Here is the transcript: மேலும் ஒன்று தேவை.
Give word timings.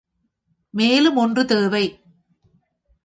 மேலும் 0.73 1.15
ஒன்று 1.15 1.45
தேவை. 1.45 1.85